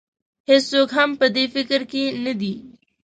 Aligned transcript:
هېڅوک 0.49 0.89
هم 0.97 1.09
په 1.19 1.25
دې 1.35 1.45
فکر 1.55 1.81
کې 1.91 2.03
نه 2.23 2.33
دی. 2.39 2.53